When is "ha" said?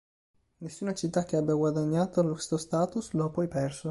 3.25-3.29